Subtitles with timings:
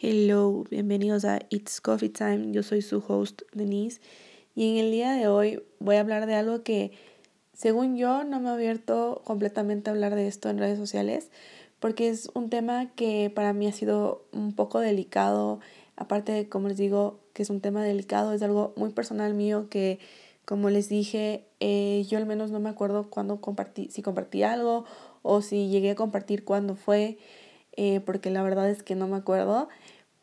[0.00, 2.52] Hello, bienvenidos a It's Coffee Time.
[2.52, 4.00] Yo soy su host Denise
[4.54, 6.92] y en el día de hoy voy a hablar de algo que
[7.52, 11.32] según yo no me he abierto completamente a hablar de esto en redes sociales
[11.80, 15.58] porque es un tema que para mí ha sido un poco delicado.
[15.96, 19.68] Aparte de, como les digo, que es un tema delicado, es algo muy personal mío
[19.68, 19.98] que,
[20.44, 24.84] como les dije, eh, yo al menos no me acuerdo cuándo compartí, si compartí algo
[25.22, 27.18] o si llegué a compartir cuándo fue.
[27.80, 29.68] Eh, porque la verdad es que no me acuerdo.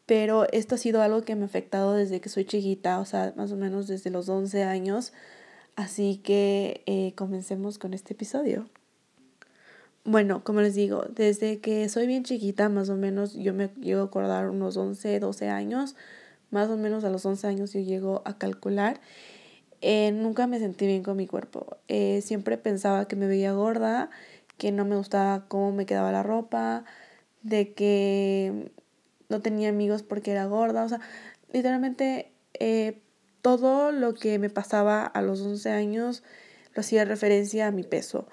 [0.06, 3.34] Pero esto ha sido algo que me ha afectado desde que soy chiquita, o sea,
[3.38, 5.14] más o menos desde los 11 años.
[5.78, 8.68] Así que eh, comencemos con este episodio.
[10.04, 14.02] Bueno, como les digo, desde que soy bien chiquita, más o menos yo me llego
[14.02, 15.96] a acordar unos 11, 12 años,
[16.52, 19.00] más o menos a los 11 años yo llego a calcular.
[19.82, 21.78] Eh, nunca me sentí bien con mi cuerpo.
[22.22, 24.10] siempre pensaba que me veía gorda,
[24.58, 26.86] que no me gustaba cómo me quedaba la ropa,
[27.46, 28.72] de que
[29.30, 31.00] no tenía amigos porque era gorda, o sea,
[31.54, 33.00] literalmente eh,
[33.44, 36.24] todo lo que me pasaba a los 11 años
[36.74, 38.28] lo hacía referencia a mi peso.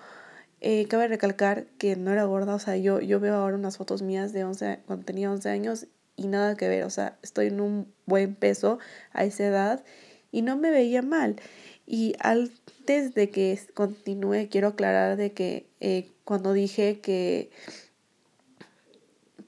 [0.62, 4.00] Eh, cabe recalcar que no era gorda, o sea, yo, yo veo ahora unas fotos
[4.00, 7.60] mías de 11, cuando tenía 11 años y nada que ver, o sea, estoy en
[7.60, 8.78] un buen peso
[9.12, 9.84] a esa edad
[10.30, 11.36] y no me veía mal.
[11.84, 17.50] Y antes de que continúe, quiero aclarar de que eh, cuando dije que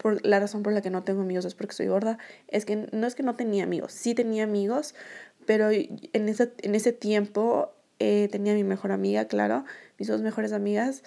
[0.05, 2.91] por la razón por la que no tengo amigos es porque soy gorda, es que
[2.93, 4.95] no es que no tenía amigos, sí tenía amigos,
[5.47, 9.65] pero en ese, en ese tiempo eh, tenía mi mejor amiga, claro,
[9.99, 11.05] mis dos mejores amigas,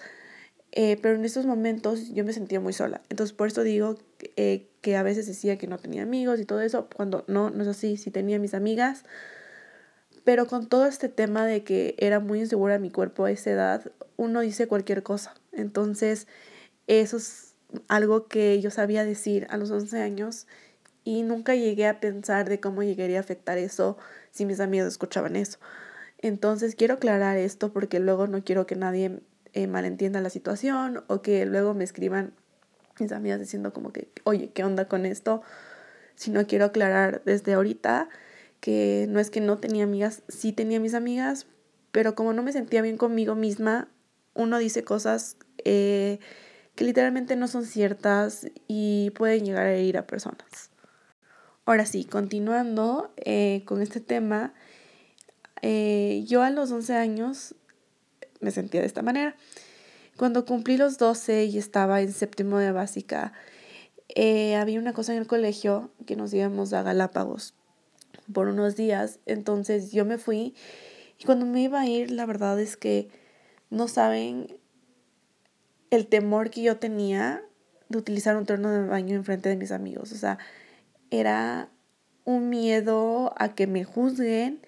[0.72, 3.00] eh, pero en esos momentos yo me sentía muy sola.
[3.08, 3.98] Entonces por eso digo
[4.34, 7.62] eh, que a veces decía que no tenía amigos y todo eso, cuando no, no
[7.62, 9.04] es así, sí tenía mis amigas,
[10.24, 13.92] pero con todo este tema de que era muy insegura mi cuerpo a esa edad,
[14.16, 15.34] uno dice cualquier cosa.
[15.52, 16.26] Entonces,
[16.88, 17.47] esos
[17.88, 20.46] algo que yo sabía decir a los 11 años
[21.04, 23.96] y nunca llegué a pensar de cómo llegaría a afectar eso
[24.30, 25.58] si mis amigos escuchaban eso.
[26.18, 29.20] Entonces quiero aclarar esto porque luego no quiero que nadie
[29.52, 32.32] eh, malentienda la situación o que luego me escriban
[33.00, 35.42] mis amigas diciendo como que, oye, ¿qué onda con esto?
[36.14, 38.08] Si no quiero aclarar desde ahorita
[38.60, 41.46] que no es que no tenía amigas, sí tenía mis amigas,
[41.92, 43.88] pero como no me sentía bien conmigo misma,
[44.34, 46.18] uno dice cosas eh,
[46.78, 50.70] que literalmente no son ciertas y pueden llegar a herir a personas.
[51.64, 54.54] Ahora sí, continuando eh, con este tema,
[55.60, 57.56] eh, yo a los 11 años
[58.38, 59.34] me sentía de esta manera.
[60.16, 63.32] Cuando cumplí los 12 y estaba en séptimo de básica,
[64.14, 67.54] eh, había una cosa en el colegio que nos íbamos a Galápagos
[68.32, 69.18] por unos días.
[69.26, 70.54] Entonces yo me fui
[71.18, 73.08] y cuando me iba a ir, la verdad es que
[73.68, 74.56] no saben
[75.90, 77.42] el temor que yo tenía
[77.88, 80.12] de utilizar un torno de baño en frente de mis amigos.
[80.12, 80.38] O sea,
[81.10, 81.70] era
[82.24, 84.60] un miedo a que me juzguen,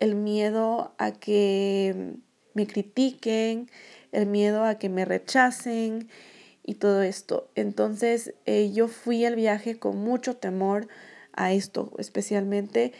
[0.00, 2.14] el miedo a que
[2.54, 3.70] me critiquen,
[4.12, 6.08] el miedo a que me rechacen
[6.64, 7.50] y todo esto.
[7.54, 10.88] Entonces eh, yo fui al viaje con mucho temor
[11.32, 12.92] a esto, especialmente.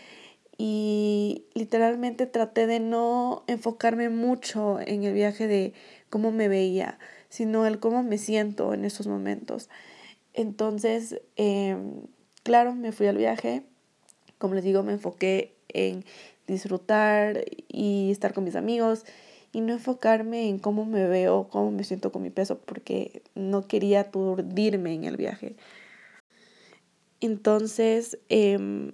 [0.58, 5.74] Y literalmente traté de no enfocarme mucho en el viaje de
[6.08, 9.68] cómo me veía, sino el cómo me siento en esos momentos.
[10.34, 12.02] Entonces, em,
[12.42, 13.62] claro, me fui al viaje,
[14.38, 16.04] como les digo, me enfoqué en
[16.46, 19.04] disfrutar y estar con mis amigos
[19.52, 23.66] y no enfocarme en cómo me veo, cómo me siento con mi peso, porque no
[23.66, 25.56] quería aturdirme en el viaje.
[27.20, 28.92] Entonces, em,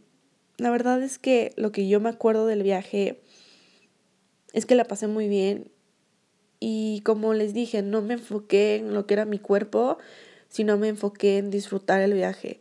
[0.59, 3.21] la verdad es que lo que yo me acuerdo del viaje
[4.53, 5.71] es que la pasé muy bien
[6.65, 9.99] y como les dije, no me enfoqué en lo que era mi cuerpo,
[10.49, 12.61] sino me enfoqué en disfrutar el viaje.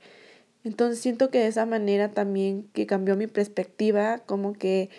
[0.64, 4.90] Entonces siento que de esa manera también que cambió mi perspectiva, como que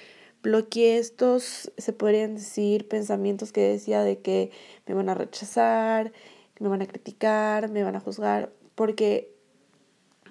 [0.40, 4.52] bloqueé estos, se podrían decir, pensamientos que decía de que
[4.86, 6.12] me van a rechazar,
[6.60, 9.34] me van a criticar, me van a juzgar, porque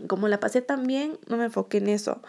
[0.08, 2.22] como la pasé tan bien, no me enfoqué en eso.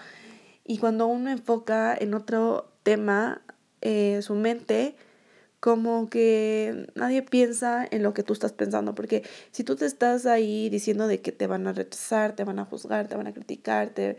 [0.65, 3.43] Y cuando uno enfoca en otro tema,
[3.81, 4.97] eh, su mente
[5.63, 9.23] como que nadie piensa en lo que tú estás pensando, porque
[9.53, 12.65] si tú te estás ahí diciendo de que te van a rechazar, te van a
[12.65, 14.17] juzgar, te van a criticar, te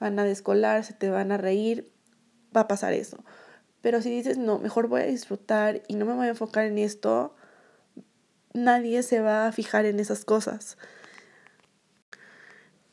[0.00, 1.92] van a descolar, se te van a reír,
[2.56, 3.22] va a pasar eso.
[3.82, 6.78] Pero si dices, no, mejor voy a disfrutar y no me voy a enfocar en
[6.78, 7.34] esto,
[8.54, 10.78] nadie se va a fijar en esas cosas.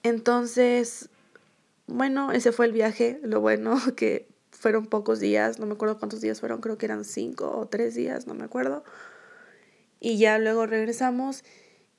[0.03, 1.07] Entonces,
[1.87, 4.34] bueno, ese fue el viaje, lo bueno que
[4.65, 7.93] fueron pocos días, no me acuerdo cuántos días fueron, creo que eran cinco o tres
[7.93, 8.83] días, no me acuerdo.
[9.99, 11.43] Y ya luego regresamos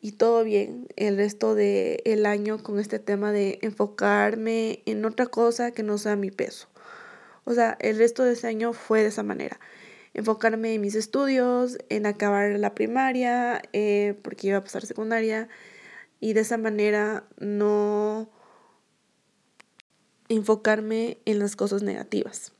[0.00, 5.26] y todo bien el resto del el año con este tema de enfocarme en otra
[5.26, 6.66] cosa que no sea mi peso.
[7.44, 9.60] O sea, el resto de ese año fue de esa manera.
[10.12, 15.48] Enfocarme en mis estudios, en acabar la primaria, eh, porque iba a pasar secundaria,
[16.18, 18.28] y de esa manera no
[20.28, 22.55] enfocarme en las cosas negativas.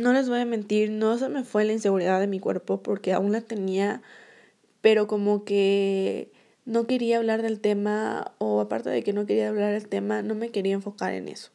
[0.00, 3.12] No les voy a mentir, no se me fue la inseguridad de mi cuerpo porque
[3.12, 4.00] aún la tenía,
[4.80, 6.32] pero como que
[6.64, 10.34] no quería hablar del tema o aparte de que no quería hablar del tema, no
[10.34, 11.50] me quería enfocar en eso.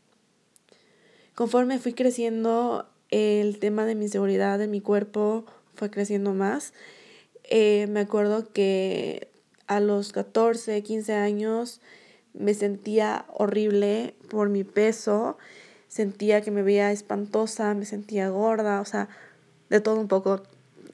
[1.34, 6.74] Conforme fui creciendo, el tema de mi inseguridad de mi cuerpo fue creciendo más.
[7.46, 9.28] Eh, me acuerdo que
[9.66, 11.82] a los 14, 15 años
[12.34, 15.38] me sentía horrible por mi peso,
[15.88, 19.10] sentía que me veía espantosa, me sentía gorda, o sea,
[19.70, 20.44] de todo un poco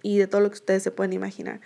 [0.03, 1.61] y de todo lo que ustedes se pueden imaginar.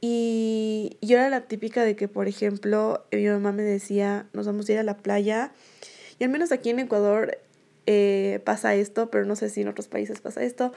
[0.00, 4.68] Y yo era la típica de que, por ejemplo, mi mamá me decía, nos vamos
[4.68, 5.52] a ir a la playa.
[6.18, 7.38] Y al menos aquí en Ecuador
[7.86, 10.72] eh, pasa esto, pero no sé si en otros países pasa esto.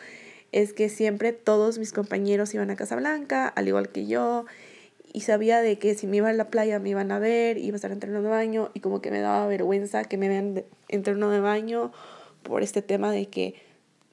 [0.51, 4.45] Es que siempre todos mis compañeros iban a Casa Blanca, al igual que yo
[5.13, 7.75] y sabía de que si me iba a la playa me iban a ver, iba
[7.75, 11.29] a estar entrenando de baño y como que me daba vergüenza que me vean entrenando
[11.29, 11.91] de baño
[12.41, 13.55] por este tema de que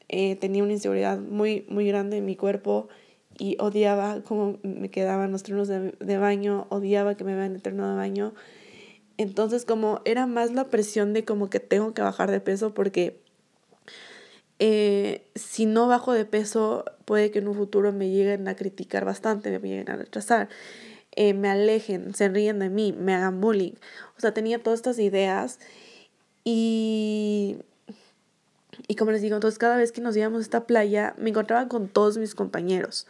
[0.09, 2.89] eh, tenía una inseguridad muy, muy grande en mi cuerpo
[3.39, 7.93] y odiaba cómo me quedaban los trenos de, de baño, odiaba que me vean entrenando
[7.93, 8.35] de baño.
[9.17, 13.21] Entonces como era más la presión de como que tengo que bajar de peso porque
[14.63, 19.07] eh, si no bajo de peso puede que en un futuro me lleguen a criticar
[19.07, 20.51] bastante, me lleguen a rechazar.
[21.13, 23.75] Eh, me alejen, se ríen de mí, me hagan bullying.
[24.17, 25.59] O sea, tenía todas estas ideas
[26.45, 27.59] y,
[28.87, 31.69] y como les digo, entonces cada vez que nos íbamos a esta playa me encontraba
[31.69, 33.07] con todos mis compañeros.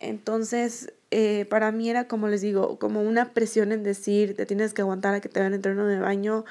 [0.00, 4.74] Entonces, eh, para mí era como les digo, como una presión en decir, te tienes
[4.74, 6.44] que aguantar a que te vean entreno de baño,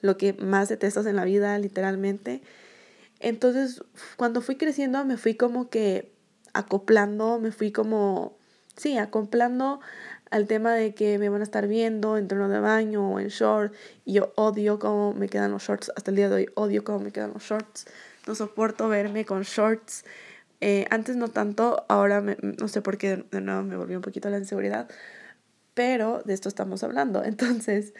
[0.00, 2.42] lo que más detestas en la vida, literalmente.
[3.20, 3.82] Entonces,
[4.16, 6.12] cuando fui creciendo, me fui como que
[6.54, 8.36] acoplando, me fui como,
[8.76, 9.80] sí, acoplando
[10.32, 13.28] al tema de que me van a estar viendo en trono de baño o en
[13.28, 13.74] short.
[14.06, 15.92] Y yo odio cómo me quedan los shorts.
[15.94, 17.84] Hasta el día de hoy odio cómo me quedan los shorts.
[18.26, 20.06] No soporto verme con shorts.
[20.62, 24.30] Eh, antes no tanto, ahora no sé por qué de nuevo me volvió un poquito
[24.30, 24.88] la inseguridad.
[25.74, 27.22] Pero de esto estamos hablando.
[27.24, 27.92] Entonces,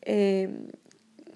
[0.00, 0.68] em,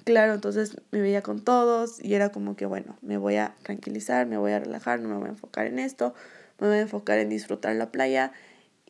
[0.04, 4.26] claro, entonces me veía con todos y era como que, bueno, me voy a tranquilizar,
[4.26, 6.14] me voy a relajar, no me voy a enfocar en esto,
[6.58, 8.32] me voy a enfocar en disfrutar la playa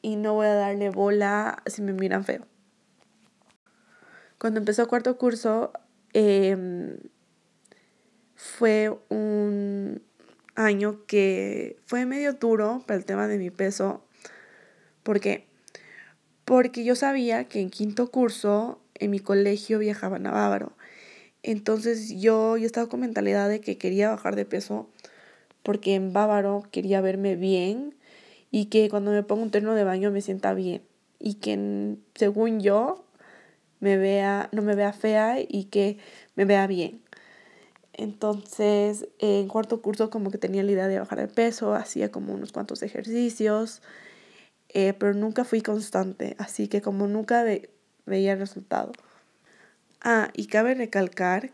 [0.03, 2.45] y no voy a darle bola si me miran feo.
[4.39, 5.73] Cuando empezó cuarto curso,
[6.13, 6.99] em,
[8.35, 10.03] fue un
[10.57, 14.05] año que fue medio duro para el tema de mi peso.
[15.05, 15.47] ¿Por qué?
[16.45, 20.73] Porque yo sabía que en quinto curso en mi colegio viajaban a Bávaro.
[21.45, 24.91] Entonces yo, yo estaba con mentalidad de que quería bajar de peso
[25.63, 27.95] porque en Bávaro quería verme bien
[28.53, 30.83] y que cuando me pongo un terno de baño me sienta bien
[31.19, 33.05] y que según yo
[33.81, 35.99] me vea, no me vea fea y que
[36.37, 37.03] me vea bien.
[37.95, 42.35] Entonces, en cuarto curso como que tenía la idea de bajar de peso, hacía como
[42.35, 43.83] unos cuantos ejercicios,
[44.69, 47.45] eh, pero nunca fui constante, así que como nunca
[48.07, 48.93] veía el resultado.
[50.03, 51.53] Ah, y cabe recalcar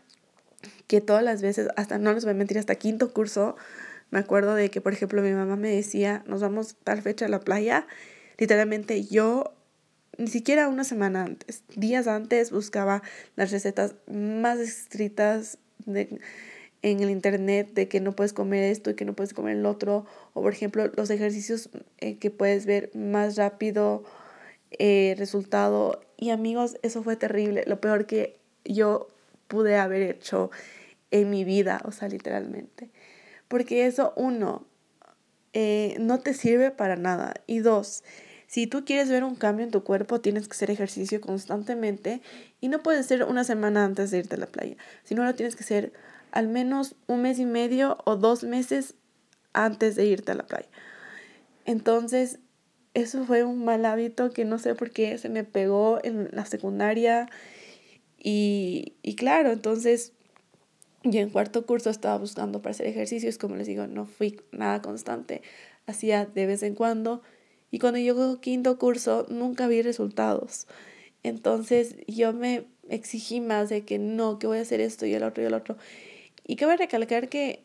[0.87, 3.55] que todas las veces, hasta no les voy a mentir, hasta quinto curso,
[4.11, 7.29] me acuerdo de que, por ejemplo, mi mamá me decía, nos vamos tal fecha a
[7.29, 7.87] la playa.
[8.37, 9.53] Literalmente yo,
[10.17, 13.03] ni siquiera una semana antes, días antes, buscaba
[13.35, 16.19] las recetas más estrictas de,
[16.81, 19.65] en el internet de que no puedes comer esto y que no puedes comer el
[19.65, 20.05] otro.
[20.33, 24.03] O, por ejemplo, los ejercicios eh, que puedes ver más rápido
[24.71, 26.01] eh, resultado.
[26.17, 27.63] Y amigos, eso fue terrible.
[27.67, 29.07] Lo peor que yo
[29.47, 30.51] pude haber hecho
[31.11, 32.89] en mi vida, o sea, literalmente.
[33.49, 34.65] Porque eso, uno,
[35.51, 37.33] eh, no te sirve para nada.
[37.47, 38.03] Y dos,
[38.47, 42.21] si tú quieres ver un cambio en tu cuerpo, tienes que hacer ejercicio constantemente
[42.61, 45.55] y no puede ser una semana antes de irte a la playa, sino lo tienes
[45.55, 45.93] que hacer
[46.31, 48.95] al menos un mes y medio o dos meses
[49.53, 50.69] antes de irte a la playa.
[51.65, 52.39] Entonces,
[52.93, 56.45] eso fue un mal hábito que no sé por qué se me pegó en la
[56.45, 57.29] secundaria.
[58.17, 60.13] Y, y claro, entonces
[61.03, 64.81] y en cuarto curso estaba buscando para hacer ejercicios, como les digo, no fui nada
[64.81, 65.41] constante,
[65.85, 67.21] hacía de vez en cuando.
[67.71, 70.67] Y cuando llegó quinto curso, nunca vi resultados.
[71.23, 75.23] Entonces yo me exigí más de que no, que voy a hacer esto y el
[75.23, 75.77] otro y el otro.
[76.45, 77.63] Y cabe recalcar que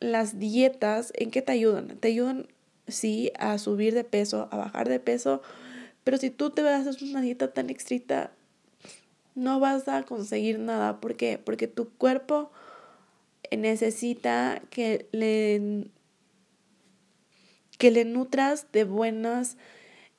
[0.00, 1.98] las dietas, ¿en qué te ayudan?
[1.98, 2.46] Te ayudan,
[2.86, 5.42] sí, a subir de peso, a bajar de peso,
[6.04, 8.32] Pero si tú te vas a hacer una dieta tan estricta,
[9.38, 11.00] no vas a conseguir nada.
[11.00, 11.38] ¿Por qué?
[11.38, 12.50] Porque tu cuerpo
[13.56, 15.88] necesita que le,
[17.78, 19.56] que le nutras de buenas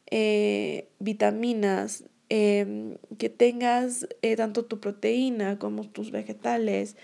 [0.10, 6.96] eh, vitaminas, em, que tengas eh, tanto tu proteína como tus vegetales,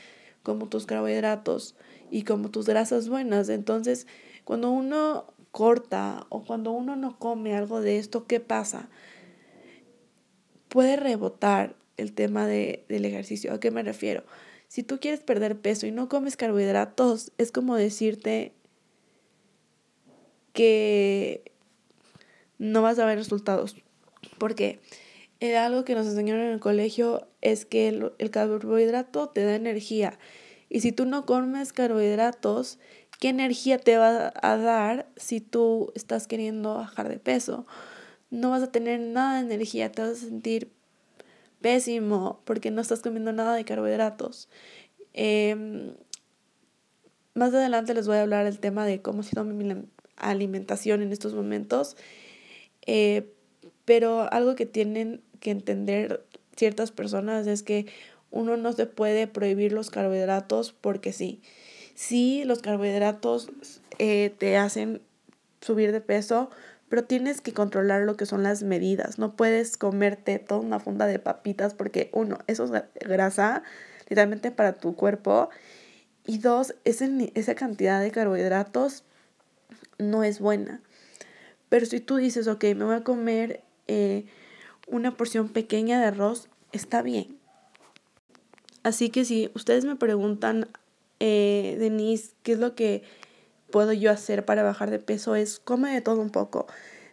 [0.44, 1.76] como tus carbohidratos
[2.12, 3.50] y como tus grasas buenas.
[3.50, 4.08] Entonces,
[4.44, 8.90] cuando uno corta o cuando uno no come algo de esto, ¿qué pasa?
[10.70, 13.54] Puede rebotar el tema de, del ejercicio.
[13.54, 14.24] ¿A qué me refiero?
[14.68, 18.54] Si tú quieres perder peso y no comes carbohidratos, es como decirte
[20.54, 21.52] que
[22.58, 23.76] no vas a ver resultados.
[24.38, 24.80] Porque
[25.58, 30.18] algo que nos enseñaron en el colegio es que el, el carbohidrato te da energía.
[30.70, 32.80] Y si tú no comes carbohidratos,
[33.20, 37.68] ¿qué energía te va a dar si tú estás queriendo bajar de peso?
[38.32, 40.75] No vas a tener nada de energía, te vas a sentir
[41.66, 44.50] pésimo porque no estás comiendo nada de carbohidratos.
[45.14, 45.96] Em,
[47.34, 51.12] más adelante les voy a hablar el tema de cómo ha sido mi alimentación en
[51.12, 51.98] estos momentos.
[52.86, 53.34] Eh,
[53.84, 56.24] pero algo que tienen que entender
[56.56, 57.88] ciertas personas es que
[58.30, 61.42] uno no se puede prohibir los carbohidratos porque sí.
[61.96, 63.50] Sí, los carbohidratos
[63.98, 65.02] eh, te hacen
[65.62, 66.52] subir de peso,
[66.90, 69.18] pero tienes que controlar lo que son las medidas.
[69.18, 73.64] No puedes comerte toda una funda de papitas porque uno, eso es grasa
[74.08, 75.50] literalmente para tu cuerpo.
[76.26, 79.04] Y dos, esa cantidad de carbohidratos
[79.98, 80.82] no es buena.
[81.70, 84.26] Pero si tú dices, ok, me voy a comer eh,
[84.88, 87.38] una porción pequeña de arroz, está bien.
[88.84, 90.68] Así que si ustedes me preguntan,
[91.20, 93.04] eh, Denise, ¿qué es lo que
[93.76, 95.36] puedo yo hacer para bajar de peso?
[95.36, 96.66] Es come de todo un poco.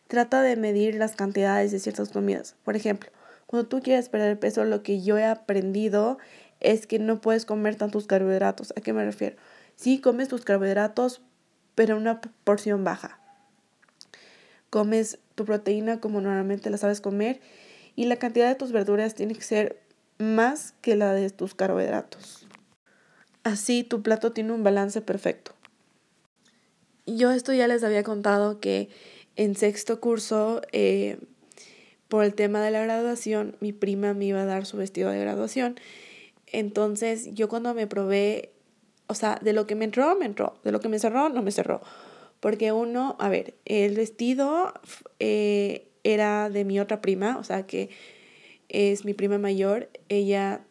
[0.07, 2.55] Trata de medir las cantidades de ciertas comidas.
[2.63, 3.11] Por ejemplo,
[3.47, 6.19] cuando tú quieres perder peso, lo que yo he aprendido
[6.61, 8.73] es que no puedes comer tantos carbohidratos.
[8.77, 9.35] ¿A qué me refiero?
[9.75, 11.21] Sí, comes tus carbohidratos,
[11.75, 13.19] pero una porción baja.
[14.71, 17.41] Comes tu proteína como normalmente la sabes comer
[17.97, 19.81] y la cantidad de tus verduras tiene que ser
[20.19, 22.47] más que la de tus carbohidratos.
[23.43, 25.57] Así tu plato tiene un balance perfecto.
[27.07, 28.89] Yo esto ya les había contado que
[29.37, 31.19] en sexto curso, eh,
[32.09, 35.21] por el tema de la graduación, mi prima me iba a dar su vestido de
[35.21, 35.77] graduación
[36.53, 38.53] entonces yo cuando me probé,
[39.09, 41.43] o sea, de lo que me entró, me entró, de lo que me cerró, no
[41.43, 41.81] me cerró.
[42.41, 44.75] Porque uno, a ver, el vestido
[45.19, 47.89] eh, era de mi otra prima, o sea que
[48.69, 50.65] es mi prima mayor, ella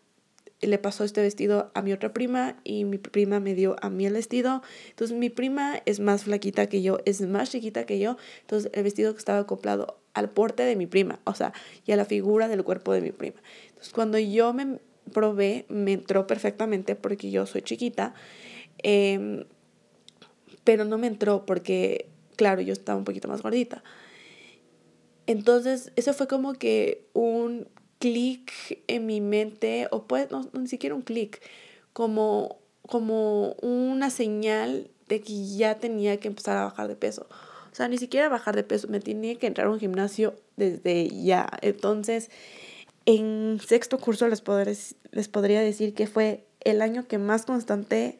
[0.61, 4.05] le pasó este vestido a mi otra prima y mi prima me dio a mí
[4.05, 4.61] el vestido.
[4.89, 8.17] Entonces mi prima es más flaquita que yo, es más chiquita que yo.
[8.41, 11.53] Entonces el vestido estaba acoplado al porte de mi prima, o sea,
[11.85, 13.41] y a la figura del cuerpo de mi prima.
[13.69, 14.79] Entonces cuando yo me
[15.11, 18.13] probé, me entró perfectamente porque yo soy chiquita,
[18.79, 19.45] em,
[20.63, 23.83] pero no me entró porque, claro, yo estaba un poquito más gordita.
[25.27, 27.67] Entonces, eso fue como que un
[28.01, 28.51] clic
[28.87, 31.39] en mi mente, o pues, no, ni siquiera un clic,
[31.93, 37.27] como, como una señal de que ya tenía que empezar a bajar de peso.
[37.71, 41.09] O sea, ni siquiera bajar de peso, me tenía que entrar a un gimnasio desde
[41.09, 41.47] ya.
[41.61, 42.31] Entonces,
[43.05, 44.43] en sexto curso les,
[45.11, 48.19] les podría decir que fue el año que más constante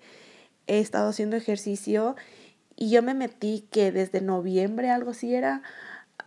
[0.68, 2.16] he estado haciendo ejercicio
[2.76, 5.64] y yo me metí que desde noviembre, algo así era,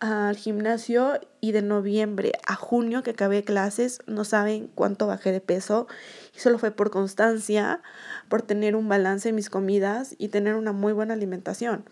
[0.01, 5.41] al gimnasio y de noviembre a junio que acabé clases, no saben cuánto bajé de
[5.41, 5.87] peso
[6.35, 7.83] y solo fue por constancia,
[8.29, 11.85] por tener un balance en mis comidas y tener una muy buena alimentación.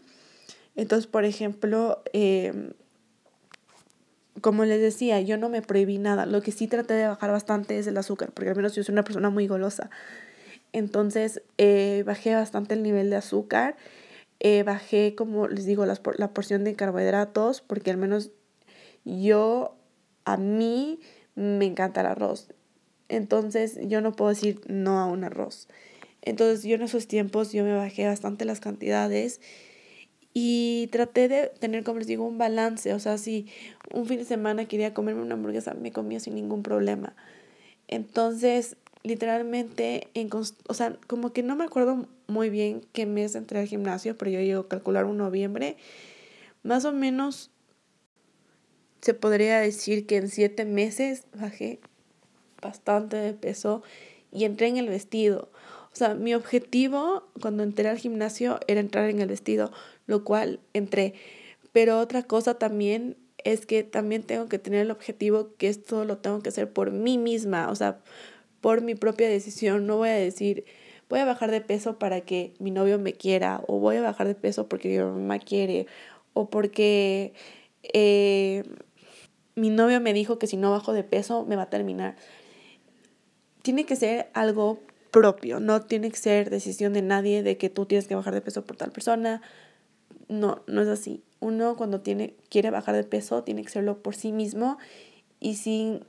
[0.75, 2.73] Entonces, por ejemplo, eh,
[4.41, 6.27] como les decía, yo no me prohibí nada.
[6.27, 8.93] Lo que sí traté de bajar bastante es el azúcar, porque al menos yo soy
[8.93, 9.91] una persona muy golosa.
[10.73, 13.77] Entonces eh, bajé bastante el nivel de azúcar.
[14.45, 18.33] Eh, bajé, como les digo, la porción de carbohidratos, porque al menos
[19.05, 19.77] yo,
[20.25, 20.99] a mí,
[21.35, 22.49] me encanta el arroz.
[23.09, 25.69] Entonces yo no puedo decir no a un arroz.
[26.23, 29.41] Entonces yo en esos tiempos yo me bajé bastante las cantidades
[30.35, 32.95] y traté de tener, como les digo, un balance.
[32.95, 33.47] O sea, si
[33.93, 37.15] un fin de semana quería comerme una hamburguesa, me comía sin ningún problema.
[37.89, 43.61] Entonces, literalmente, en, o sea, como que no me acuerdo muy bien qué mes entré
[43.61, 45.77] al gimnasio, pero yo llego a calcular un noviembre.
[46.63, 47.51] Más o menos
[49.01, 51.81] se podría decir que en siete meses bajé
[52.61, 53.83] bastante de peso
[54.31, 55.51] y entré en el vestido.
[55.93, 59.73] O sea, mi objetivo cuando entré al gimnasio era entrar en el vestido,
[60.07, 61.15] lo cual entré.
[61.73, 66.19] Pero otra cosa también es que también tengo que tener el objetivo que esto lo
[66.19, 68.01] tengo que hacer por mí misma, o sea,
[68.63, 69.87] por mi propia decisión.
[69.87, 70.65] No voy a decir,
[71.11, 74.27] voy a bajar de peso para que mi novio me quiera, o voy a bajar
[74.27, 75.87] de peso porque mi mamá quiere,
[76.33, 77.35] o porque
[77.83, 78.63] eh,
[79.55, 82.17] mi novio me dijo que si no bajo de peso me va a terminar.
[83.61, 87.85] Tiene que ser algo propio, no tiene que ser decisión de nadie de que tú
[87.85, 89.43] tienes que bajar de peso por tal persona.
[90.29, 91.23] No, no es así.
[91.41, 94.79] Uno cuando tiene, quiere bajar de peso tiene que hacerlo por sí mismo
[95.41, 96.05] y sin,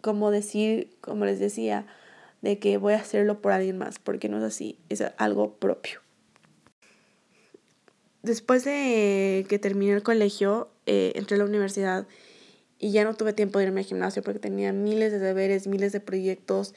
[0.00, 1.86] como decir, como les decía,
[2.42, 6.00] de que voy a hacerlo por alguien más, porque no es así, es algo propio.
[8.22, 12.06] Después de que terminé el colegio, eh, entré a la universidad
[12.78, 15.92] y ya no tuve tiempo de irme al gimnasio porque tenía miles de deberes, miles
[15.92, 16.74] de proyectos,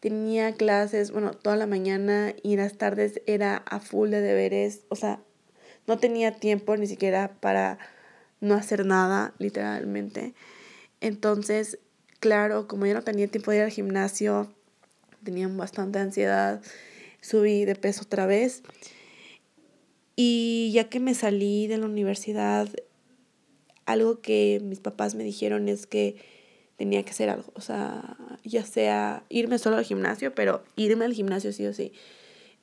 [0.00, 4.96] tenía clases, bueno, toda la mañana y las tardes era a full de deberes, o
[4.96, 5.20] sea,
[5.86, 7.78] no tenía tiempo ni siquiera para
[8.40, 10.34] no hacer nada, literalmente.
[11.00, 11.78] Entonces,
[12.20, 14.52] claro, como ya no tenía tiempo de ir al gimnasio,
[15.24, 16.62] tenía bastante ansiedad,
[17.20, 18.62] subí de peso otra vez.
[20.16, 22.68] Y ya que me salí de la universidad,
[23.86, 26.16] algo que mis papás me dijeron es que
[26.76, 31.12] tenía que hacer algo, o sea, ya sea irme solo al gimnasio, pero irme al
[31.12, 31.92] gimnasio sí o sí.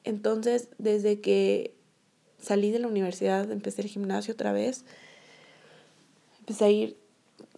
[0.04, 1.74] Entonces, desde que
[2.40, 4.86] salí de la universidad, empecé el gimnasio otra vez,
[6.40, 6.98] empecé a ir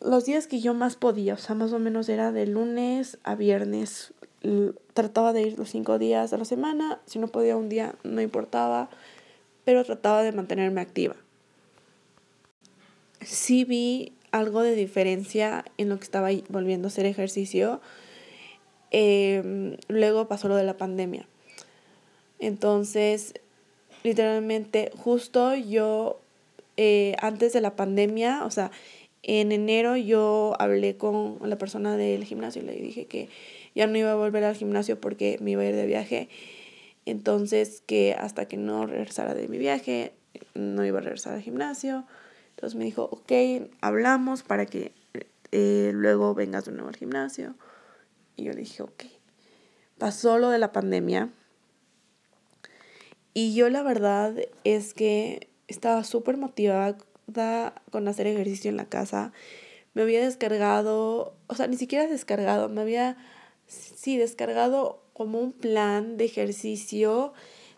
[0.01, 3.35] los días que yo más podía, o sea, más o menos era de lunes a
[3.35, 4.13] viernes.
[4.93, 8.21] Trataba de ir los cinco días a la semana, si no podía un día, no
[8.21, 8.89] importaba,
[9.65, 11.15] pero trataba de mantenerme activa.
[13.21, 17.81] Sí vi algo de diferencia en lo que estaba volviendo a hacer ejercicio.
[18.91, 21.27] Em, luego pasó lo de la pandemia.
[22.39, 23.33] Entonces,
[24.03, 26.19] literalmente, justo yo,
[26.77, 28.71] eh, antes de la pandemia, o sea,
[29.27, 33.29] en enero yo hablé con la persona del gimnasio y le dije que
[33.75, 36.29] ya no iba a volver al gimnasio porque me iba a ir de viaje.
[37.05, 40.13] Entonces, que hasta que no regresara de mi viaje,
[40.55, 42.05] no iba a regresar al gimnasio.
[42.51, 44.93] Entonces me dijo, ok, hablamos para que
[45.51, 47.55] eh, luego vengas de nuevo al gimnasio.
[48.35, 49.03] Y yo le dije, ok.
[49.97, 51.29] Pasó lo de la pandemia.
[53.33, 56.97] Y yo la verdad es que estaba súper motivada
[57.91, 59.31] con hacer ejercicio en la casa.
[59.93, 63.17] Me había descargado, o sea, ni siquiera descargado, me había,
[63.67, 67.33] sí, descargado como un plan de ejercicio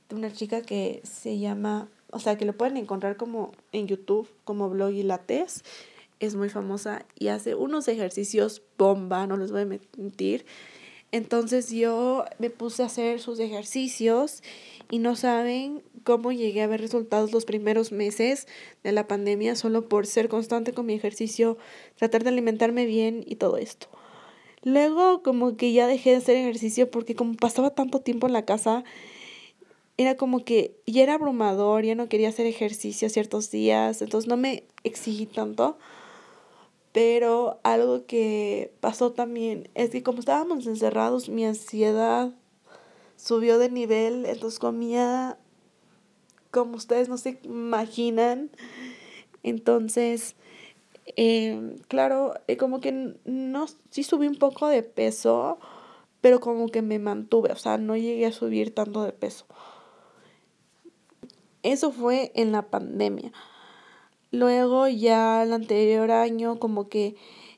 [0.09, 4.29] de una chica que se llama o sea, que lo pueden encontrar como en YouTube,
[4.43, 5.63] como Blog y Lates.
[6.19, 10.45] Es muy famosa y hace unos ejercicios bomba, no les voy a mentir.
[11.11, 14.43] Entonces yo me puse a hacer sus ejercicios
[14.91, 18.47] y no saben cómo llegué a ver resultados los primeros meses
[18.83, 21.57] de la pandemia solo por ser constante con mi ejercicio,
[21.95, 23.87] tratar de alimentarme bien y todo esto.
[24.63, 28.45] Luego como que ya dejé de hacer ejercicio porque como pasaba tanto tiempo en la
[28.45, 28.83] casa,
[29.97, 34.37] era como que ya era abrumador, ya no quería hacer ejercicio ciertos días, entonces no
[34.37, 35.77] me exigí tanto.
[36.91, 42.33] Pero algo que pasó también es que como estábamos encerrados, mi ansiedad
[43.15, 45.37] subió de nivel, entonces comía
[46.51, 48.49] como ustedes no se imaginan.
[49.43, 50.35] Entonces,
[51.15, 55.59] em, claro, eh, como que no, sí subí un poco de peso,
[56.21, 59.45] pero como que me mantuve, o sea, no llegué a subir tanto de peso.
[61.63, 63.31] Eso fue en la pandemia.
[64.31, 67.15] Luego ya el anterior año como que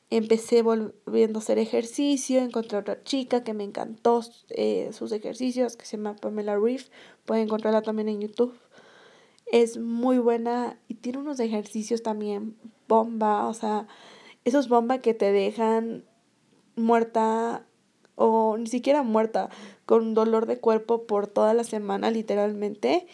[0.10, 5.86] empecé volviendo a hacer ejercicio, encontré otra chica que me encantó eh, sus ejercicios, que
[5.86, 6.90] se llama Pamela Reef,
[7.26, 8.54] pueden encontrarla también en YouTube.
[9.52, 12.56] Es muy buena y tiene unos ejercicios también
[12.88, 13.86] bomba, o sea,
[14.46, 16.06] esos bomba que te dejan
[16.78, 17.66] muerta
[18.16, 19.50] o ni siquiera muerta,
[19.86, 23.08] con dolor de cuerpo por toda la semana literalmente.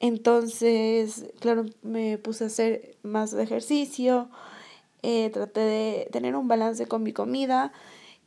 [0.00, 4.30] Entonces, claro, me puse a hacer más ejercicio,
[5.02, 7.72] eh, traté de tener un balance con mi comida,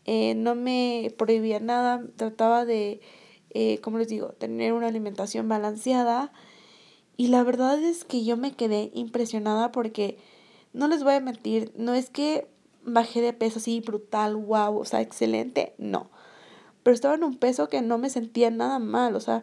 [0.05, 3.01] eh, no me prohibía nada, trataba de,
[3.51, 6.31] eh, como les digo, tener una alimentación balanceada.
[7.17, 10.17] Y la verdad es que yo me quedé impresionada porque,
[10.73, 12.47] no les voy a mentir, no es que
[12.83, 16.09] bajé de peso así brutal, wow, o sea, excelente, no.
[16.83, 19.41] Pero estaba en un peso que no me sentía nada mal, o sea,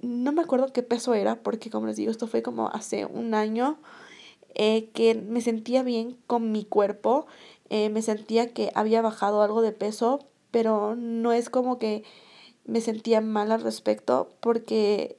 [0.00, 3.34] no me acuerdo qué peso era, porque como les digo, esto fue como hace un
[3.34, 3.78] año
[4.54, 7.26] eh, que me sentía bien con mi cuerpo,
[7.70, 12.04] eh, me sentía que había bajado algo de peso, pero no es como que
[12.64, 15.16] me sentía mal al respecto, porque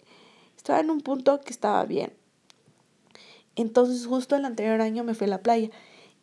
[0.64, 2.14] estaba en un punto que estaba bien.
[3.58, 5.70] Entonces justo el anterior año me fui a la playa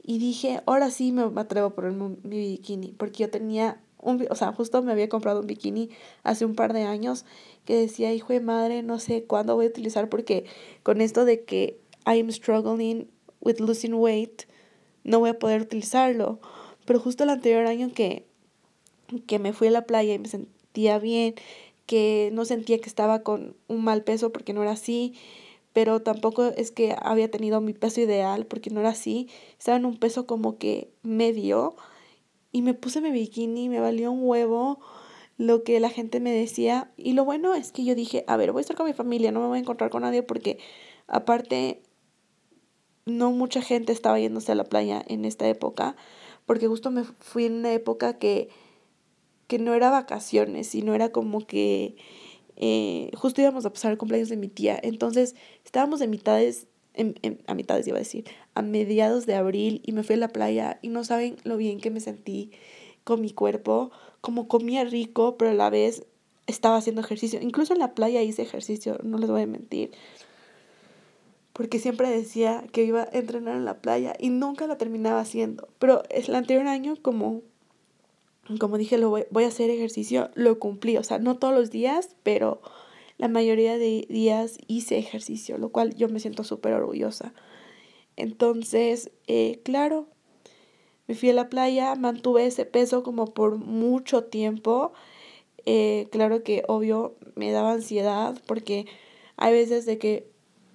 [0.03, 4.35] Y dije, ahora sí me atrevo a poner mi bikini, porque yo tenía un, o
[4.35, 5.90] sea, justo me había comprado un bikini
[6.22, 7.26] hace un par de años
[7.66, 10.46] que decía, hijo de madre, no sé cuándo voy a utilizar, porque
[10.83, 13.11] con esto de que I'm struggling
[13.42, 14.44] with losing weight,
[15.05, 16.40] no voy a poder utilizarlo.
[16.87, 18.26] Pero justo el anterior año que,
[19.26, 21.35] que me fui a la playa y me sentía bien,
[21.90, 25.14] que no sentía que estaba con un mal peso porque no era así,
[25.72, 29.85] pero tampoco es que había tenido mi peso ideal porque no era así, estaba en
[29.85, 31.74] un peso como que medio
[32.53, 34.79] y me puse mi bikini, me valió un huevo
[35.37, 36.92] lo que la gente me decía.
[36.96, 39.33] Y lo bueno es que yo dije, a ver, voy a estar con mi familia,
[39.33, 40.61] no me voy a encontrar con nadie porque
[41.09, 41.83] aparte
[43.05, 45.96] no mucha gente estaba yéndose a la playa en esta época,
[46.46, 48.48] porque justo me fui en una época que,
[49.50, 51.96] que no era vacaciones, sino era como que
[52.54, 54.78] eh, justo íbamos a pasar el cumpleaños de mi tía.
[54.80, 55.34] Entonces
[55.64, 57.16] estábamos de mitades, en,
[57.48, 60.78] a mitades iba a decir, a mediados de abril y me fui a la playa
[60.82, 62.52] y no saben lo bien que me sentí
[63.02, 66.06] con mi cuerpo, como comía rico, pero a la vez
[66.46, 67.40] estaba haciendo ejercicio.
[67.42, 69.90] Incluso en la playa hice ejercicio, no les voy a mentir
[71.52, 75.68] porque siempre decía que iba a entrenar en la playa y nunca la terminaba haciendo.
[75.80, 77.42] Pero el anterior año, como,
[78.58, 80.96] como dije, lo voy, a hacer ejercicio, lo cumplí.
[80.96, 82.60] O sea, no todos los días, pero
[83.18, 87.32] la mayoría de días hice ejercicio, lo cual yo me siento súper orgullosa.
[88.16, 90.08] Entonces, eh, claro,
[91.06, 94.92] me fui a la playa, mantuve ese peso como por mucho tiempo.
[95.66, 98.86] Eh, claro que obvio me daba ansiedad porque
[99.36, 100.30] hay veces de que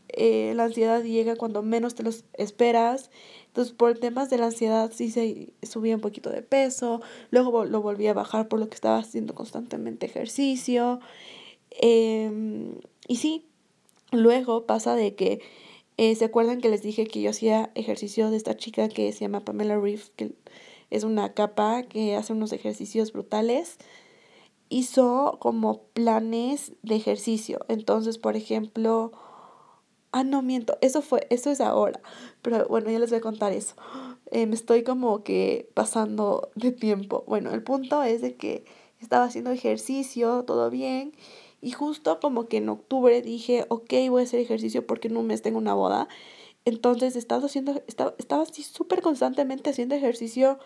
[0.09, 3.11] eh, la ansiedad llega cuando menos te los esperas.
[3.55, 6.99] Entonces, por temas de la ansiedad, sí se subía un poquito de peso.
[7.31, 10.99] Luego lo volví a bajar por lo que estaba haciendo constantemente ejercicio.
[11.71, 12.75] Em,
[13.07, 13.45] y sí,
[14.11, 15.39] luego pasa de que,
[15.95, 19.21] eh, ¿se acuerdan que les dije que yo hacía ejercicio de esta chica que se
[19.21, 20.33] llama Pamela Reef, que
[20.89, 23.77] es una capa que hace unos ejercicios brutales?
[24.67, 27.59] Hizo como planes de ejercicio.
[27.69, 29.13] Entonces, por ejemplo,
[30.17, 31.99] Ah, no, miento, eso fue, eso es ahora.
[32.41, 33.75] Pero bueno, ya les voy a contar eso.
[34.32, 37.25] Eh, me estoy como que pasando de tiempo.
[37.28, 38.63] Bueno, el punto es de que
[39.01, 41.12] estaba haciendo ejercicio, todo bien.
[41.62, 45.28] Y justo como que en octubre dije, ok, voy a hacer ejercicio porque en un
[45.28, 46.08] mes tengo una boda.
[46.63, 50.60] Entonces estaba haciendo, estaba, estaba así súper constantemente haciendo ejercicio.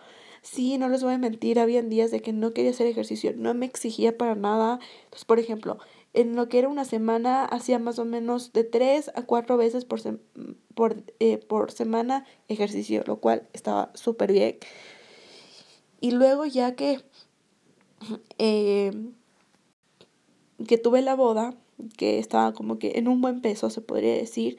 [0.44, 3.56] Sí, no les voy a mentir, habían días de que no quería hacer ejercicio, no
[3.56, 4.80] me exigía para nada.
[5.06, 5.80] Entonces, por ejemplo,
[6.14, 9.86] en lo que era una semana hacía más o menos de tres a cuatro veces
[9.86, 10.02] por,
[10.74, 14.58] por, eh, por semana ejercicio, lo cual estaba súper bien.
[16.02, 17.02] Y luego ya que,
[18.38, 18.92] eh,
[20.68, 21.54] que tuve la boda,
[21.98, 24.58] que estaba como que en un buen peso, se podría decir,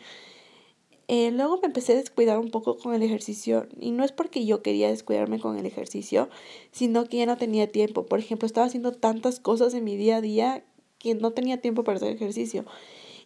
[1.12, 4.46] eh, luego me empecé a descuidar un poco con el ejercicio y no es porque
[4.46, 6.28] yo quería descuidarme con el ejercicio,
[6.70, 8.06] sino que ya no tenía tiempo.
[8.06, 10.64] Por ejemplo, estaba haciendo tantas cosas en mi día a día
[11.00, 12.64] que no tenía tiempo para hacer ejercicio.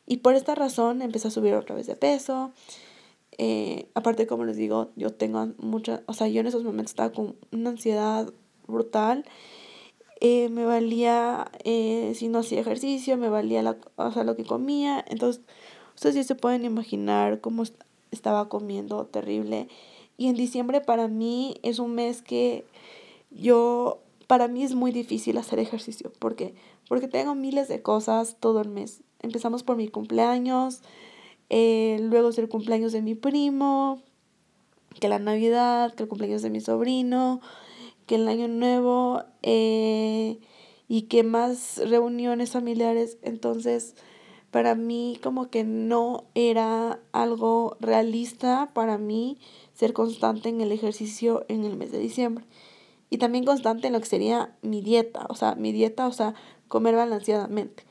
[0.07, 2.53] Y por esta razón empecé a subir otra vez de peso.
[3.37, 7.13] Eh, aparte, como les digo, yo tengo mucha, o sea, yo en esos momentos estaba
[7.13, 8.33] con una ansiedad
[8.67, 9.25] brutal.
[10.21, 14.45] Eh, me valía, eh, si no hacía ejercicio, me valía la, o sea, lo que
[14.45, 15.05] comía.
[15.09, 15.43] Entonces,
[15.95, 17.65] ustedes sí se pueden imaginar cómo
[18.11, 19.69] estaba comiendo terrible.
[20.17, 22.65] Y en diciembre para mí es un mes que
[23.31, 26.13] yo, para mí es muy difícil hacer ejercicio.
[26.19, 26.55] ¿Por qué?
[26.89, 29.01] porque tengo miles de cosas todo el mes.
[29.21, 30.83] Empezamos por mi cumpleaños,
[31.51, 34.03] eh, luego es el cumpleaños de mi primo,
[35.01, 37.41] que la Navidad, que el cumpleaños de mi sobrino,
[38.07, 40.39] que el año nuevo eh,
[40.89, 43.17] y que más reuniones familiares.
[43.23, 43.95] Entonces,
[44.51, 49.39] para mí como que no era algo realista para mí
[49.73, 52.45] ser constante en el ejercicio en el mes de diciembre.
[53.11, 56.35] Y también constante en lo que sería mi dieta, o sea, mi dieta, o sea,
[56.69, 57.85] comer balanceadamente.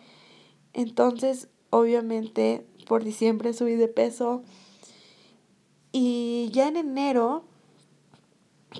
[0.73, 4.43] Entonces, obviamente, por diciembre subí de peso
[5.91, 7.45] y ya en enero,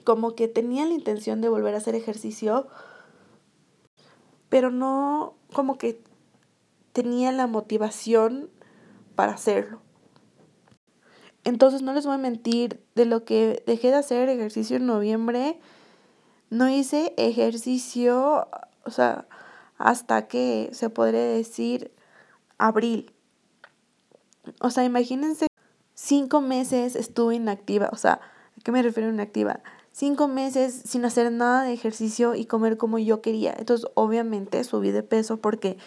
[0.04, 2.68] como que tenía la intención de volver a hacer ejercicio,
[4.50, 6.02] pero no como que
[6.92, 8.50] tenía la motivación
[9.16, 9.82] para hacerlo.
[11.44, 15.60] Entonces no les voy a mentir, de lo que dejé de hacer ejercicio en noviembre,
[16.54, 18.48] no hice ejercicio,
[18.86, 19.26] o sea,
[19.78, 21.92] hasta que se podría decir
[22.58, 23.12] abril.
[24.60, 25.48] O sea, imagínense,
[25.96, 27.90] cinco meses estuve inactiva.
[27.92, 29.62] O sea, ¿a qué me refiero inactiva?
[29.92, 33.56] Cinco meses sin hacer nada de ejercicio y comer como yo quería.
[33.58, 35.78] Entonces, obviamente, subí de peso porque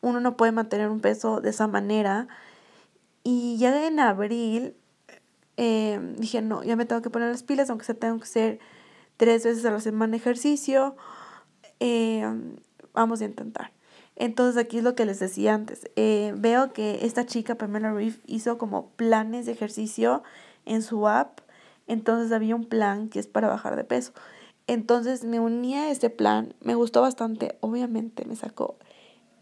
[0.00, 2.26] uno no puede mantener un peso de esa manera.
[3.22, 4.74] Y ya en abril
[5.56, 8.60] em, dije, no, ya me tengo que poner las pilas, aunque sea tengo que hacer
[9.18, 10.96] tres veces a la semana ejercicio.
[11.80, 12.56] Em,
[12.94, 13.72] vamos a intentar.
[14.16, 15.90] Entonces aquí es lo que les decía antes.
[15.96, 20.22] Eh, veo que esta chica, Pamela Reef, hizo como planes de ejercicio
[20.64, 21.40] en su app.
[21.86, 24.12] Entonces había un plan que es para bajar de peso.
[24.66, 26.54] Entonces me uní a este plan.
[26.60, 27.58] Me gustó bastante.
[27.60, 28.78] Obviamente me sacó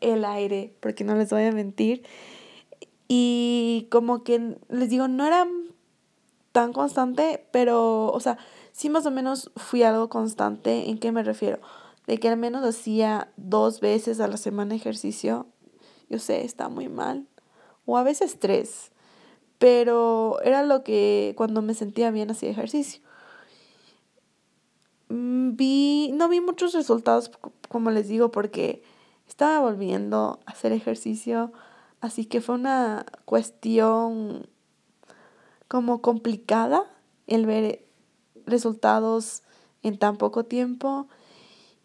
[0.00, 2.02] el aire, porque no les voy a mentir.
[3.08, 5.46] Y como que les digo, no era
[6.52, 8.38] tan constante, pero, o sea,
[8.76, 10.90] sí más o menos fui algo constante.
[10.90, 11.60] ¿En qué me refiero?
[12.06, 15.46] de que al menos hacía dos veces a la semana ejercicio.
[16.08, 17.26] Yo sé, está muy mal.
[17.84, 18.92] O a veces tres.
[19.58, 23.02] Pero era lo que cuando me sentía bien hacía ejercicio.
[25.08, 27.30] Mm, vi, no vi muchos resultados,
[27.68, 28.82] como les digo, porque
[29.26, 31.52] estaba volviendo a hacer ejercicio.
[32.00, 34.48] Así que fue una cuestión
[35.66, 36.84] como complicada
[37.26, 37.86] el ver
[38.46, 39.42] resultados
[39.82, 41.09] en tan poco tiempo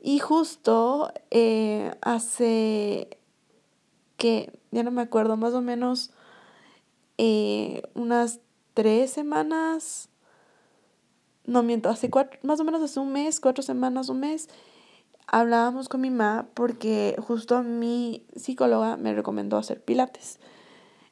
[0.01, 3.17] y justo eh, hace
[4.17, 6.11] que, ya no me acuerdo, más o menos
[7.17, 8.39] eh, unas
[8.73, 10.09] tres semanas,
[11.45, 14.49] no miento, hace cuatro, más o menos hace un mes, cuatro semanas, un mes,
[15.27, 20.39] hablábamos con mi mamá porque justo mi psicóloga me recomendó hacer pilates.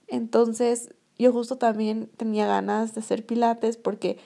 [0.08, 4.18] Entonces yo justo también tenía ganas de hacer pilates porque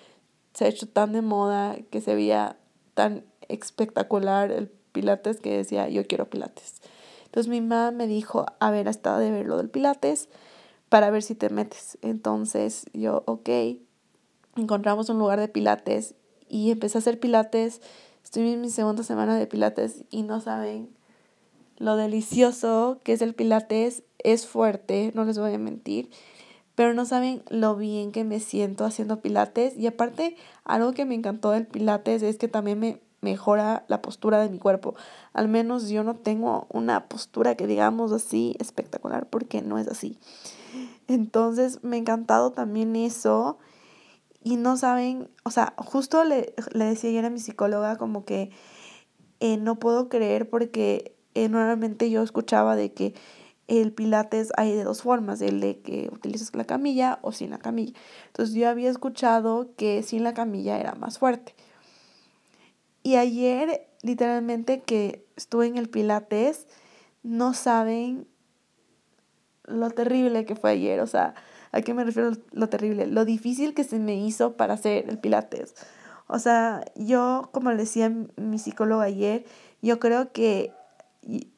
[0.54, 2.58] se ha hecho tan de moda que se veía
[2.94, 6.82] tan espectacular el pilates que decía, yo quiero pilates.
[7.26, 10.30] Entonces mi mamá me dijo, a ver, hasta de ver lo del pilates
[10.90, 11.98] para ver si te metes.
[12.02, 13.50] Entonces yo, ok,
[14.56, 16.14] encontramos un lugar de pilates
[16.48, 17.82] y empecé a hacer pilates.
[18.24, 20.90] Estoy en mi segunda semana de pilates y no saben
[21.78, 24.04] lo delicioso que es el pilates.
[24.20, 26.12] Es fuerte, no les voy a mentir
[26.76, 29.78] pero no saben lo bien que me siento haciendo pilates.
[29.78, 34.40] Y aparte, algo que me encantó del pilates es que también me mejora la postura
[34.40, 34.96] de mi cuerpo.
[35.34, 40.20] Al menos yo no tengo una postura que digamos así espectacular porque no es así.
[41.08, 43.58] Entonces me ha encantado también eso.
[44.44, 48.52] Y no saben, o sea, justo le, le decía ayer a mi psicóloga como que
[49.40, 53.14] eh, no puedo creer porque eh, normalmente yo escuchaba de que
[53.68, 57.60] el pilates hay de dos formas, el de que utilizas la camilla o sin la
[57.60, 57.94] camilla.
[58.28, 61.56] Entonces yo había escuchado que sin la camilla era más fuerte.
[63.04, 66.68] Y ayer, literalmente, que estuve en el Pilates,
[67.22, 68.28] no saben
[69.66, 71.02] lo terrible que fue ayer.
[71.02, 71.36] O sea,
[71.72, 73.08] ¿a qué me refiero lo terrible?
[73.08, 75.76] Lo difícil que se me hizo para hacer el Pilates.
[76.28, 79.46] O sea, yo, como le decía mi psicólogo ayer,
[79.82, 80.72] yo creo que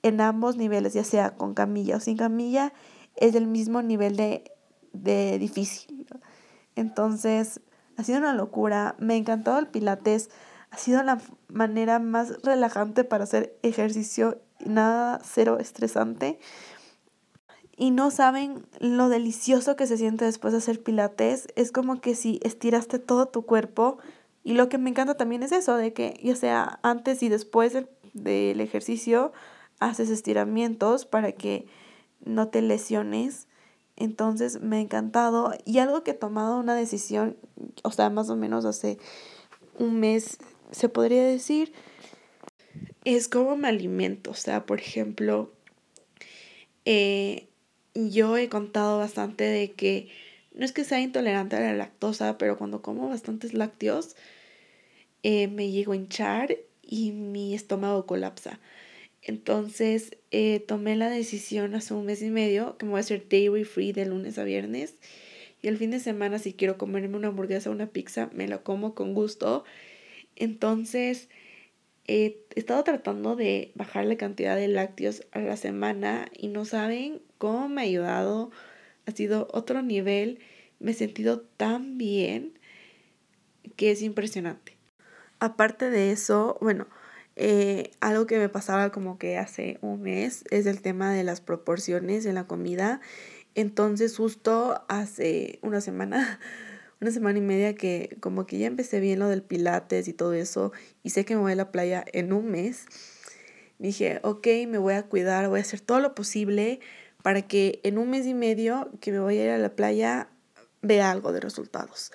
[0.04, 2.74] en ambos niveles, ya sea con camilla o sin camilla,
[3.16, 4.52] es del mismo nivel de,
[4.94, 6.08] de difícil.
[6.76, 7.62] Entonces,
[7.98, 8.96] ha sido una locura.
[9.00, 10.30] Me encantó el Pilates
[10.76, 16.38] ha sido la manera más relajante para hacer ejercicio, nada cero estresante.
[17.78, 21.48] Y no saben lo delicioso que se siente después de hacer pilates.
[21.56, 24.00] Es como que si estiraste todo tu cuerpo.
[24.44, 27.74] Y lo que me encanta también es eso, de que ya sea antes y después
[28.14, 29.32] del, ejercicio,
[29.80, 31.68] haces estiramientos para que
[32.24, 33.48] no te lesiones.
[33.96, 35.54] Entonces me ha encantado.
[35.66, 37.38] Y algo que he tomado una decisión,
[37.84, 38.98] o sea, más o menos hace
[39.78, 40.38] un mes
[40.72, 41.74] se podría decir,
[43.04, 44.32] es como me alimento.
[44.32, 45.54] O sea, por ejemplo,
[46.86, 47.48] eh,
[47.94, 50.10] yo he contado bastante de que
[50.54, 54.16] no es que sea intolerante a la lactosa, pero cuando como bastantes lácteos
[55.24, 58.60] eh, me llego a hinchar y mi estómago colapsa.
[59.26, 63.28] Entonces eh, tomé la decisión hace un mes y medio que me voy a hacer
[63.30, 64.96] dairy free de lunes a viernes.
[65.62, 68.60] Y el fin de semana si quiero comerme una hamburguesa o una pizza, me la
[68.60, 69.66] como con gusto
[70.36, 71.30] entonces,
[72.08, 77.22] he estado tratando de bajar la cantidad de lácteos a la semana y no saben
[77.38, 78.52] cómo me ha ayudado.
[79.06, 80.40] Ha sido otro nivel.
[80.80, 82.60] Me he sentido tan bien
[83.78, 84.76] que es impresionante.
[85.40, 86.88] Aparte de eso, bueno,
[87.36, 91.42] eh, algo que me pasaba como que hace un mes es el tema de las
[91.42, 93.02] proporciones en la comida.
[93.56, 96.40] Entonces justo hace una semana
[97.02, 100.34] una semana y media que como que ya empecé bien lo del pilates y todo
[100.34, 100.72] eso
[101.04, 102.86] y sé que me voy a la playa en un mes.
[103.78, 106.80] Dije, ok, me voy a cuidar, voy a hacer todo lo posible
[107.22, 110.30] para que en un mes y medio que me voy a ir a la playa
[110.82, 112.12] vea algo de resultados.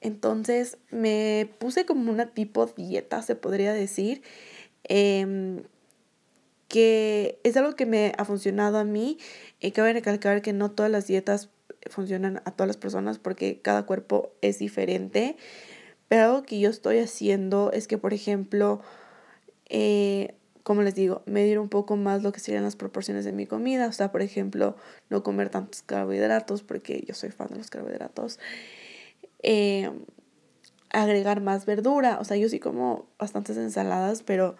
[0.00, 4.22] Entonces me puse como una tipo dieta, se podría decir,
[4.84, 5.62] em,
[6.68, 9.18] que es algo que me ha funcionado a mí.
[9.60, 11.50] Y cabe recalcar que no todas las dietas
[11.90, 15.36] funcionan a todas las personas porque cada cuerpo es diferente.
[16.08, 18.80] Pero algo que yo estoy haciendo es que, por ejemplo,
[19.68, 23.46] eh, como les digo, medir un poco más lo que serían las proporciones de mi
[23.46, 23.86] comida.
[23.86, 24.76] O sea, por ejemplo,
[25.10, 28.38] no comer tantos carbohidratos porque yo soy fan de los carbohidratos.
[29.42, 29.90] Eh,
[30.90, 32.18] agregar más verdura.
[32.20, 34.56] O sea, yo sí como bastantes ensaladas, pero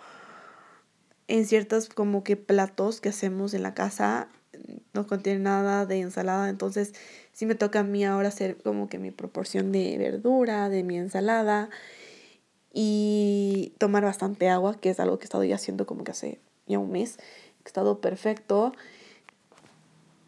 [1.28, 4.28] en ciertos como que platos que hacemos en la casa
[4.94, 6.48] no contiene nada de ensalada.
[6.48, 6.94] Entonces,
[7.32, 10.96] sí me toca a mí ahora hacer como que mi proporción de verdura, de mi
[10.96, 11.70] ensalada
[12.72, 16.40] y tomar bastante agua, que es algo que he estado ya haciendo como que hace
[16.66, 17.18] ya un mes,
[17.64, 18.72] he estado perfecto.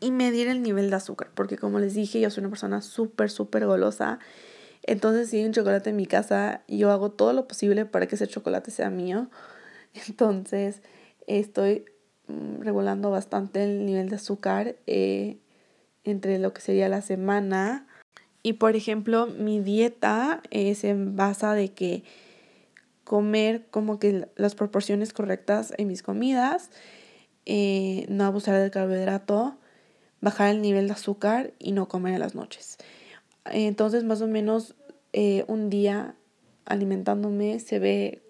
[0.00, 3.30] Y medir el nivel de azúcar, porque como les dije, yo soy una persona súper,
[3.30, 4.18] súper golosa.
[4.84, 8.14] Entonces, si hay un chocolate en mi casa, yo hago todo lo posible para que
[8.14, 9.28] ese chocolate sea mío.
[10.08, 10.82] Entonces,
[11.26, 11.84] estoy
[12.28, 15.38] mm, regulando bastante el nivel de azúcar eh,
[16.04, 17.86] entre lo que sería la semana.
[18.42, 22.04] Y por ejemplo, mi dieta es en base de que
[23.04, 26.70] comer como que las proporciones correctas en mis comidas,
[27.46, 29.57] eh, no abusar del carbohidrato,
[30.20, 32.78] bajar el nivel de azúcar y no comer en las noches.
[33.44, 34.74] Entonces más o menos
[35.12, 36.14] eh, un día
[36.64, 38.22] alimentándome se ve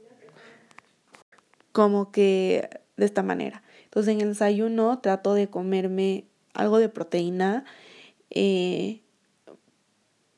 [1.72, 3.62] como que de esta manera.
[3.84, 6.24] Entonces en el desayuno trato de comerme
[6.54, 7.64] algo de proteína.
[8.30, 9.00] Eh,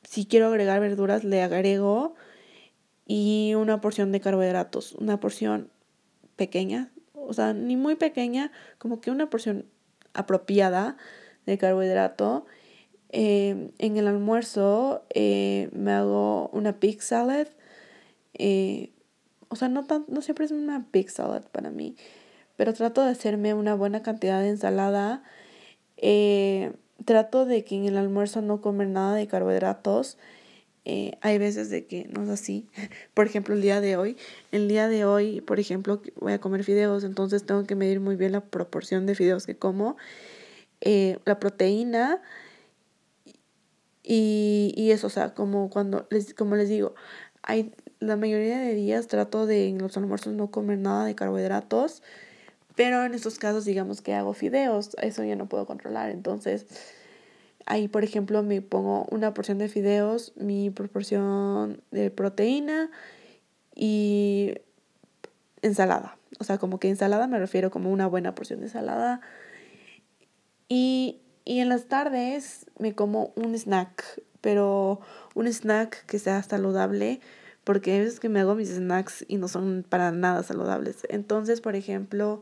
[0.03, 2.15] si quiero agregar verduras, le agrego
[3.05, 5.69] y una porción de carbohidratos, una porción
[6.35, 9.65] pequeña, o sea, ni muy pequeña, como que una porción
[10.13, 10.97] apropiada
[11.45, 12.45] de carbohidrato.
[13.09, 17.47] Eh, en el almuerzo eh, me hago una pig salad.
[18.33, 18.91] Eh,
[19.49, 21.95] o sea, no, tan, no siempre es una pig salad para mí,
[22.55, 25.23] pero trato de hacerme una buena cantidad de ensalada.
[27.05, 30.17] trato de que en el almuerzo no comer nada de carbohidratos.
[30.83, 32.67] Eh, hay veces de que no es así.
[33.13, 34.17] Por ejemplo, el día de hoy,
[34.51, 38.15] el día de hoy, por ejemplo, voy a comer fideos, entonces tengo que medir muy
[38.15, 39.97] bien la proporción de fideos que como,
[40.81, 42.21] eh, la proteína
[44.03, 46.95] y, y, eso, o sea, como cuando les, como les digo,
[47.43, 52.01] hay la mayoría de días trato de en los almuerzos no comer nada de carbohidratos,
[52.75, 56.65] pero en estos casos digamos que hago fideos, eso ya no puedo controlar, entonces
[57.65, 62.89] Ahí, por ejemplo, me pongo una porción de fideos, mi proporción de proteína
[63.75, 64.55] y
[65.61, 66.17] ensalada.
[66.39, 69.21] O sea, como que ensalada me refiero como una buena porción de ensalada.
[70.73, 75.01] Y, y en las tardes me como un snack, pero
[75.35, 77.19] un snack que sea saludable,
[77.65, 81.05] porque hay veces que me hago mis snacks y no son para nada saludables.
[81.09, 82.41] Entonces, por ejemplo,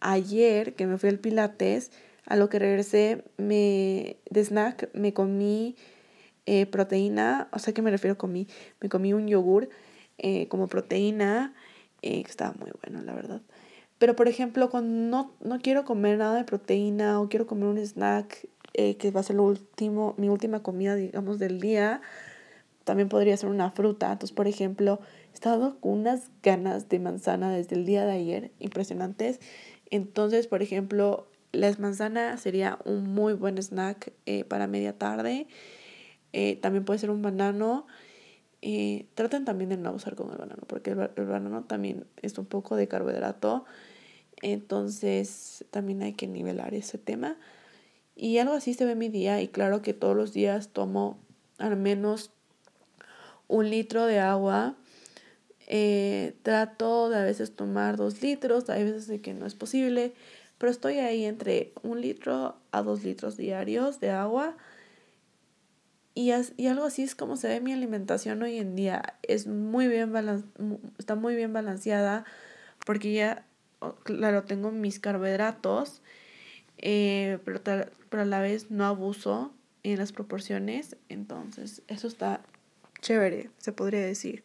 [0.00, 1.92] ayer que me fui al Pilates,
[2.24, 5.76] a lo que regresé me, de snack me comí
[6.46, 8.48] eh, proteína, o sea que me refiero comí,
[8.80, 9.68] me comí un yogur
[10.16, 11.52] eh, como proteína,
[12.00, 13.42] eh, que estaba muy bueno, la verdad.
[14.00, 17.78] Pero por ejemplo, cuando no, no quiero comer nada de proteína o quiero comer un
[17.78, 22.00] snack que va a ser lo último, mi última comida, digamos, del día,
[22.84, 24.10] también podría ser una fruta.
[24.10, 28.50] Entonces, por ejemplo, he estado con unas ganas de manzana desde el día de ayer,
[28.58, 29.38] impresionantes.
[29.90, 35.46] Entonces, por ejemplo, las manzanas sería un muy buen snack eh, para media tarde.
[36.32, 37.86] Eh, también puede ser un banano.
[38.62, 42.36] Eh, traten también de no abusar con el banano, porque el, el, banano también es
[42.38, 43.64] un poco de carbohidrato.
[44.42, 47.36] Entonces también hay que nivelar ese tema.
[48.16, 49.40] Y algo así se ve mi día.
[49.40, 51.18] Y claro que todos los días tomo
[51.58, 52.30] al menos
[53.48, 54.76] un litro de agua.
[56.42, 60.14] trato de a veces tomar dos litros, hay veces de que no es posible
[60.60, 64.58] pero estoy ahí entre un litro a dos litros diarios de agua.
[66.14, 69.14] Y, y algo así es como se ve mi alimentación hoy en día.
[69.22, 70.12] Es muy bien
[70.98, 72.26] está muy bien balanceada
[72.84, 73.46] porque ya,
[74.02, 76.02] claro, tengo mis carbohidratos,
[76.78, 77.60] eh, pero,
[78.08, 80.96] pero a la vez no abuso en las proporciones.
[81.08, 82.40] Entonces, eso está
[83.00, 84.42] chévere, se podría decir.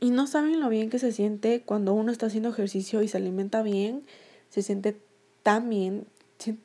[0.00, 3.18] Y no saben lo bien que se siente cuando uno está haciendo ejercicio y se
[3.18, 4.02] alimenta bien.
[4.48, 4.96] Se siente
[5.44, 6.06] también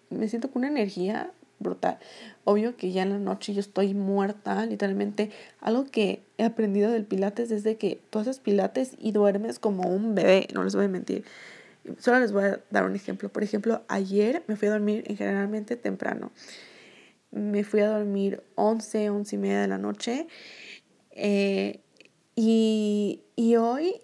[0.09, 1.97] me siento con una energía brutal.
[2.43, 5.31] Obvio que ya en la noche yo estoy muerta, literalmente.
[5.59, 9.89] Algo que he aprendido del pilates es de que tú haces pilates y duermes como
[9.89, 11.25] un bebé, no les voy a mentir.
[11.97, 13.29] Solo les voy a dar un ejemplo.
[13.29, 16.31] Por ejemplo, ayer me fui a dormir generalmente temprano.
[17.31, 20.27] Me fui a dormir 11, 11 y media de la noche.
[21.11, 21.81] Eh,
[22.35, 24.01] y, y hoy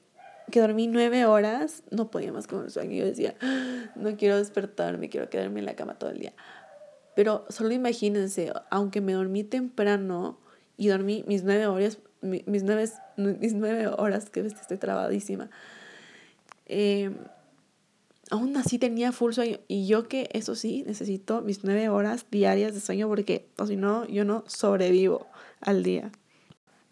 [0.51, 2.93] que dormí nueve horas, no podía más con el sueño.
[2.93, 3.35] Yo decía,
[3.95, 6.33] no quiero despertarme, quiero quedarme en la cama todo el día.
[7.15, 10.39] Pero solo imagínense, aunque me dormí temprano
[10.77, 15.49] y dormí mis nueve horas, mis nueve, mis nueve horas, que estoy trabadísima,
[16.67, 17.11] eh,
[18.31, 19.59] aún así tenía full sueño.
[19.67, 23.75] Y yo que, eso sí, necesito mis nueve horas diarias de sueño porque, o si
[23.75, 25.27] no, yo no sobrevivo
[25.61, 26.11] al día.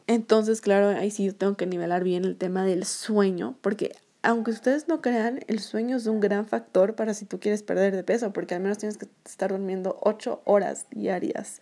[0.08, 4.88] Entonces, claro, ahí sí tengo que nivelar bien el tema del sueño, porque aunque ustedes
[4.88, 8.34] no crean, el sueño es un gran factor para si tú quieres perder de peso,
[8.34, 11.62] porque al menos tienes que estar durmiendo ocho horas diarias.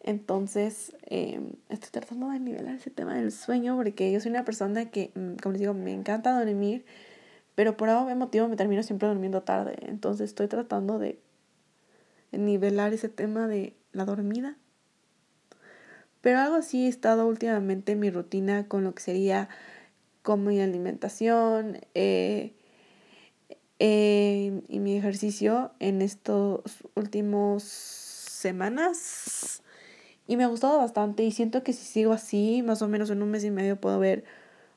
[0.00, 4.90] Entonces, em, estoy tratando de nivelar ese tema del sueño, porque yo soy una persona
[4.90, 6.84] que, mm, como les digo, me encanta dormir,
[7.56, 9.76] pero por algún motivo me termino siempre durmiendo tarde.
[9.80, 11.18] Entonces, estoy tratando de
[12.30, 14.56] nivelar ese tema de la dormida.
[16.20, 19.48] Pero algo así he estado últimamente en mi rutina con lo que sería
[20.22, 22.52] como mi alimentación eh,
[23.78, 26.62] eh, y mi ejercicio en estos
[26.94, 29.62] últimos semanas.
[30.26, 33.22] Y me ha gustado bastante y siento que si sigo así, más o menos en
[33.22, 34.24] un mes y medio puedo ver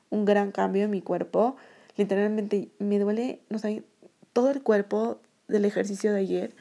[0.08, 1.56] un gran cambio en mi cuerpo.
[2.00, 3.82] Literalmente me duele, no sé,
[4.32, 6.54] todo el cuerpo del ejercicio de ayer.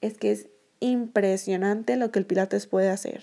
[0.00, 0.48] Es que es
[0.80, 3.22] impresionante lo que el pilates puede hacer.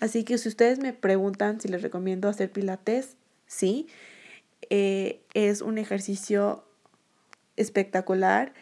[0.00, 3.86] Así que si ustedes me preguntan si les recomiendo hacer pilates, sí.
[4.68, 6.64] Eh, es un ejercicio
[7.54, 8.52] espectacular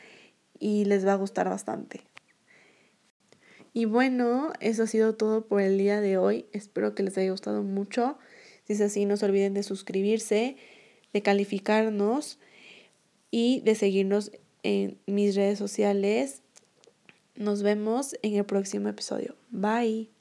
[0.59, 2.03] y les va a gustar bastante.
[3.73, 6.45] Y bueno, eso ha sido todo por el día de hoy.
[6.53, 8.19] Espero que les haya gustado mucho.
[8.65, 10.59] Si es así, no se olviden de suscribirse,
[11.13, 12.39] de calificarnos
[13.31, 14.33] y de seguirnos
[14.63, 16.43] en mis redes sociales.
[17.35, 19.37] Nos vemos en el próximo episodio.
[19.51, 20.16] Bye.